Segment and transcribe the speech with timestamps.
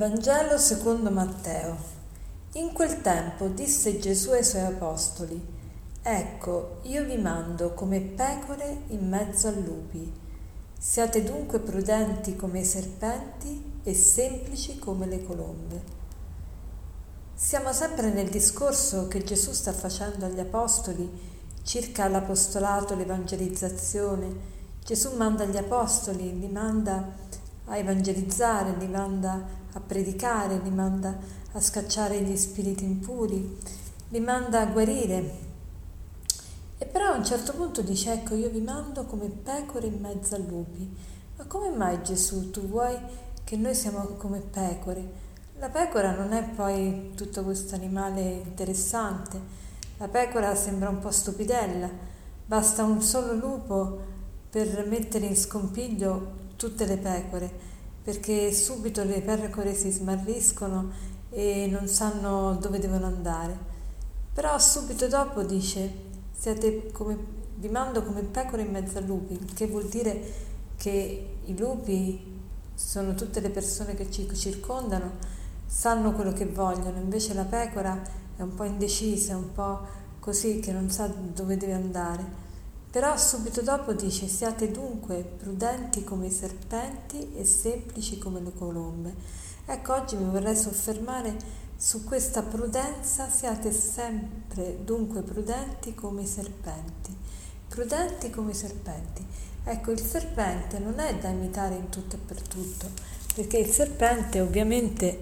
[0.00, 1.76] Vangelo secondo Matteo.
[2.52, 5.38] In quel tempo disse Gesù ai suoi apostoli,
[6.00, 10.10] Ecco, io vi mando come pecore in mezzo a lupi.
[10.78, 15.82] Siate dunque prudenti come i serpenti e semplici come le colombe.
[17.34, 21.10] Siamo sempre nel discorso che Gesù sta facendo agli apostoli
[21.62, 24.34] circa l'apostolato, l'evangelizzazione.
[24.82, 27.28] Gesù manda gli apostoli, li manda
[27.70, 31.16] a evangelizzare, li manda a predicare, li manda
[31.52, 33.58] a scacciare gli spiriti impuri,
[34.08, 35.48] li manda a guarire.
[36.78, 40.34] E però a un certo punto dice, ecco, io vi mando come pecore in mezzo
[40.34, 40.96] a lupi.
[41.36, 42.96] Ma come mai Gesù, tu vuoi
[43.44, 45.28] che noi siamo come pecore?
[45.58, 49.38] La pecora non è poi tutto questo animale interessante.
[49.98, 51.88] La pecora sembra un po' stupidella.
[52.46, 54.00] Basta un solo lupo
[54.50, 57.69] per mettere in scompiglio tutte le pecore
[58.02, 60.90] perché subito le pecore si smarriscono
[61.30, 63.56] e non sanno dove devono andare.
[64.32, 65.92] Però subito dopo dice,
[66.32, 67.16] siete come,
[67.56, 72.38] vi mando come pecore in mezzo a lupi, che vuol dire che i lupi
[72.74, 75.12] sono tutte le persone che ci circondano,
[75.66, 78.00] sanno quello che vogliono, invece la pecora
[78.36, 79.80] è un po' indecisa, un po'
[80.18, 82.48] così che non sa dove deve andare.
[82.90, 89.14] Però subito dopo dice siate dunque prudenti come i serpenti e semplici come le colombe.
[89.64, 91.36] Ecco, oggi mi vorrei soffermare
[91.76, 97.16] su questa prudenza, siate sempre dunque prudenti come i serpenti.
[97.68, 99.24] Prudenti come i serpenti.
[99.62, 102.88] Ecco, il serpente non è da imitare in tutto e per tutto,
[103.36, 105.16] perché il serpente ovviamente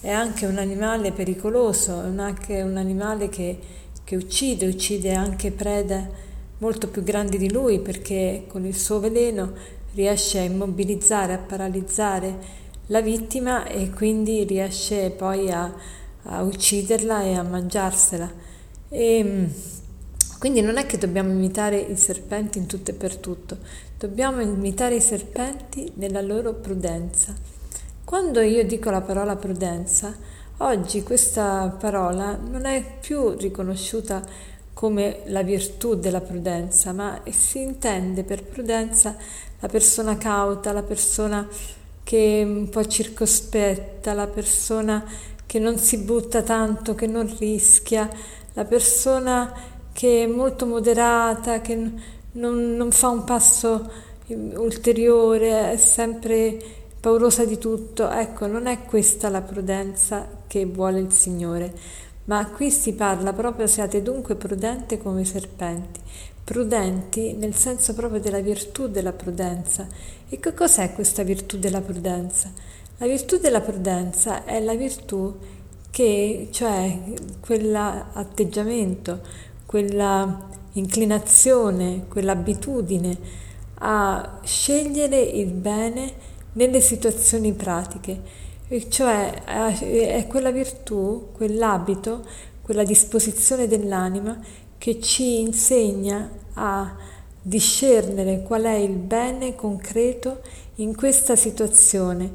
[0.00, 3.58] è anche un animale pericoloso, è anche un animale che,
[4.04, 6.28] che uccide, uccide anche prede
[6.60, 9.52] molto più grandi di lui perché con il suo veleno
[9.94, 15.72] riesce a immobilizzare, a paralizzare la vittima e quindi riesce poi a,
[16.22, 18.30] a ucciderla e a mangiarsela.
[18.88, 19.44] E, mm,
[20.38, 23.58] quindi non è che dobbiamo imitare i serpenti in tutto e per tutto,
[23.98, 27.34] dobbiamo imitare i serpenti nella loro prudenza.
[28.04, 30.16] Quando io dico la parola prudenza,
[30.58, 34.22] oggi questa parola non è più riconosciuta
[34.80, 39.14] come la virtù della prudenza, ma si intende per prudenza
[39.60, 41.46] la persona cauta, la persona
[42.02, 45.04] che è un po' circospetta, la persona
[45.44, 48.08] che non si butta tanto, che non rischia,
[48.54, 49.52] la persona
[49.92, 51.74] che è molto moderata, che
[52.32, 53.86] non, non fa un passo
[54.28, 56.56] ulteriore, è sempre
[56.98, 58.08] paurosa di tutto.
[58.08, 63.66] Ecco, non è questa la prudenza che vuole il Signore ma qui si parla proprio
[63.66, 65.98] siate dunque prudenti come serpenti,
[66.44, 69.84] prudenti nel senso proprio della virtù della prudenza.
[70.28, 72.52] E che cos'è questa virtù della prudenza?
[72.98, 75.36] La virtù della prudenza è la virtù
[75.90, 76.96] che, cioè
[77.40, 79.20] quell'atteggiamento,
[79.66, 83.18] quella inclinazione, quell'abitudine
[83.82, 86.12] a scegliere il bene
[86.52, 88.48] nelle situazioni pratiche
[88.88, 92.24] cioè è quella virtù, quell'abito,
[92.62, 94.38] quella disposizione dell'anima
[94.78, 96.94] che ci insegna a
[97.42, 100.40] discernere qual è il bene concreto
[100.76, 102.32] in questa situazione,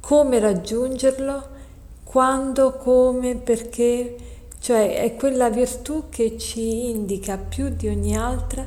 [0.00, 1.56] come raggiungerlo,
[2.04, 4.16] quando, come, perché,
[4.60, 8.66] cioè è quella virtù che ci indica più di ogni altra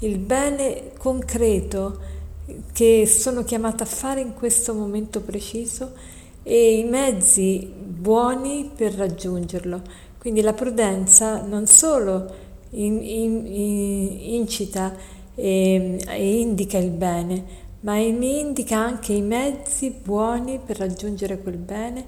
[0.00, 1.98] il bene concreto
[2.72, 5.92] che sono chiamata a fare in questo momento preciso
[6.42, 9.82] e i mezzi buoni per raggiungerlo.
[10.18, 14.94] Quindi la prudenza non solo in, in, in, incita
[15.34, 17.44] e, e indica il bene,
[17.80, 22.06] ma mi indica anche i mezzi buoni per raggiungere quel bene,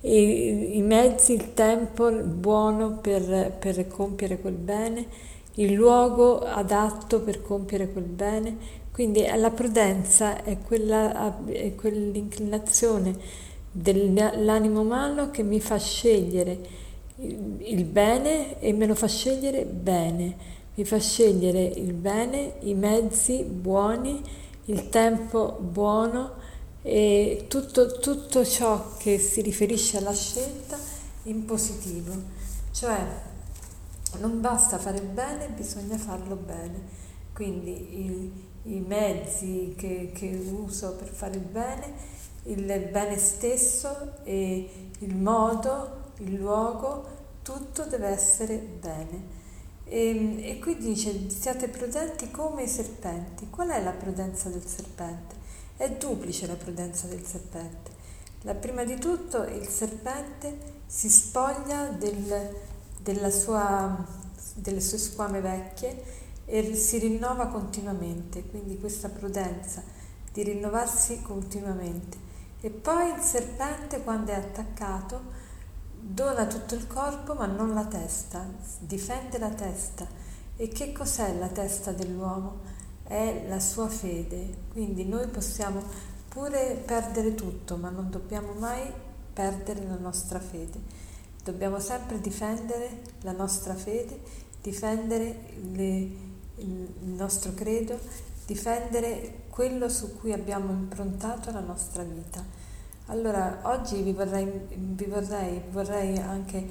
[0.00, 5.06] i, mezzi, il tempo buono per, per, compiere quel bene,
[5.54, 8.82] il luogo adatto per compiere quel bene.
[8.92, 13.16] Quindi la prudenza è, quella, è quell'inclinazione
[13.76, 16.82] dell'animo umano che mi fa scegliere
[17.16, 20.36] il bene e me lo fa scegliere bene,
[20.74, 24.22] mi fa scegliere il bene, i mezzi buoni,
[24.66, 26.34] il tempo buono
[26.82, 30.78] e tutto, tutto ciò che si riferisce alla scelta
[31.24, 32.12] in positivo.
[32.70, 32.98] Cioè
[34.20, 37.02] non basta fare bene, bisogna farlo bene.
[37.32, 37.70] Quindi
[38.04, 38.32] i,
[38.74, 42.12] i mezzi che, che uso per fare il bene
[42.44, 49.42] il bene stesso e il modo, il luogo, tutto deve essere bene.
[49.84, 53.48] E, e, qui dice siate prudenti come i serpenti.
[53.50, 55.34] Qual è la prudenza del serpente?
[55.76, 57.92] È duplice la prudenza del serpente.
[58.42, 64.06] La, prima di tutto il serpente si spoglia del, sua,
[64.54, 69.82] delle sue squame vecchie e si rinnova continuamente, quindi questa prudenza
[70.32, 72.23] di rinnovarsi continuamente.
[72.64, 75.20] E poi il serpente quando è attaccato
[76.00, 78.42] dona tutto il corpo ma non la testa,
[78.78, 80.06] difende la testa.
[80.56, 82.60] E che cos'è la testa dell'uomo?
[83.02, 85.82] È la sua fede, quindi noi possiamo
[86.26, 88.90] pure perdere tutto, ma non dobbiamo mai
[89.30, 90.80] perdere la nostra fede.
[91.42, 94.22] Dobbiamo sempre difendere la nostra fede,
[94.62, 95.88] difendere le,
[96.56, 98.00] il nostro credo,
[98.46, 102.42] difendere quello su cui abbiamo improntato la nostra vita.
[103.06, 106.68] Allora, oggi vi vorrei, vi vorrei, vorrei anche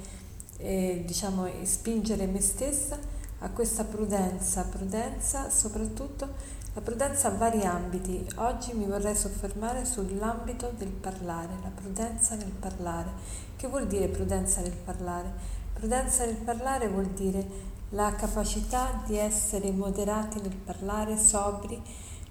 [0.58, 2.98] eh, diciamo, spingere me stessa
[3.38, 8.26] a questa prudenza, prudenza soprattutto la prudenza ha vari ambiti.
[8.34, 13.10] Oggi mi vorrei soffermare sull'ambito del parlare, la prudenza nel parlare.
[13.54, 15.32] Che vuol dire prudenza nel parlare?
[15.72, 17.46] Prudenza nel parlare vuol dire
[17.90, 21.80] la capacità di essere moderati nel parlare, sobri,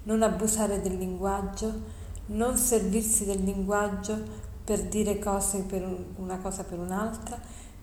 [0.03, 5.85] non abusare del linguaggio, non servirsi del linguaggio per dire cose per
[6.17, 7.39] una cosa per un'altra,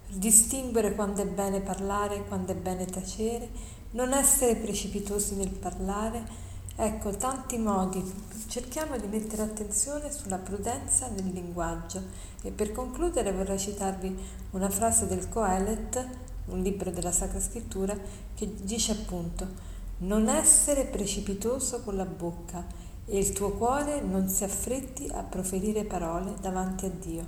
[0.08, 3.48] distinguere quando è bene parlare, quando è bene tacere,
[3.92, 6.48] non essere precipitosi nel parlare.
[6.76, 8.02] Ecco, tanti modi.
[8.46, 12.02] Cerchiamo di mettere attenzione sulla prudenza nel linguaggio
[12.42, 14.18] e per concludere vorrei citarvi
[14.52, 16.08] una frase del Coelet,
[16.50, 17.96] un libro della Sacra Scrittura,
[18.34, 19.68] che dice appunto
[19.98, 22.64] non essere precipitoso con la bocca
[23.06, 27.24] e il tuo cuore non si affretti a proferire parole davanti a Dio.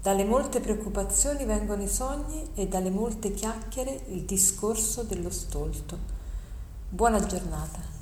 [0.00, 5.98] Dalle molte preoccupazioni vengono i sogni e dalle molte chiacchiere il discorso dello stolto.
[6.88, 7.99] Buona giornata.